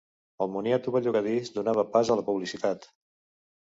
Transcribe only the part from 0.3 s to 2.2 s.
El moniato bellugadís donava pas